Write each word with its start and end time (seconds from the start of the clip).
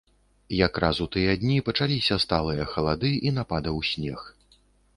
Якраз 0.67 1.01
у 1.05 1.05
тыя 1.15 1.35
дні 1.43 1.57
пачаліся 1.67 2.17
сталыя 2.25 2.67
халады 2.73 3.13
і 3.31 3.37
нападаў 3.39 3.77
снег. 3.95 4.19